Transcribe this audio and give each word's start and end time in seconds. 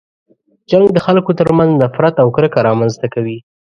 جنګ 0.69 0.85
د 0.93 0.97
خلکو 1.05 1.31
تر 1.39 1.49
منځ 1.57 1.71
نفرت 1.81 2.15
او 2.23 2.27
کرکه 2.35 2.59
رامنځته 2.67 3.07
کوي. 3.13 3.37